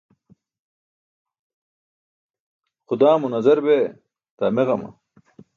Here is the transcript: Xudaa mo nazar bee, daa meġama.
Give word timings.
Xudaa 2.87 3.19
mo 3.21 3.27
nazar 3.33 3.59
bee, 3.65 3.87
daa 4.37 4.51
meġama. 4.55 4.89